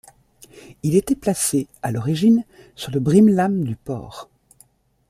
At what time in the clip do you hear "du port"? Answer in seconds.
3.63-4.31